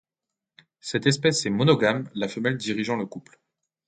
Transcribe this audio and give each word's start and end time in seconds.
Cette 0.79 1.05
espèce 1.05 1.45
est 1.45 1.51
monogame, 1.51 2.09
la 2.15 2.27
femelle 2.27 2.57
dirigeant 2.57 2.95
le 2.95 3.05
couple. 3.05 3.39